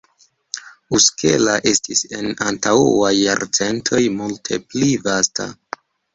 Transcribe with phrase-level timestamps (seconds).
[0.99, 5.49] Uskela estis en antaŭaj jarcentoj multe pli vasta.